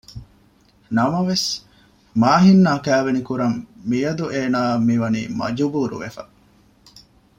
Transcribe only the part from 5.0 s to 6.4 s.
ވަނީ މަޖުބޫރުވެފަ